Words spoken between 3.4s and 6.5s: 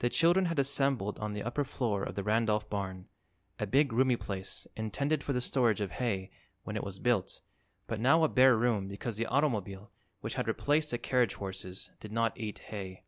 a big, roomy place intended for the storage of hay,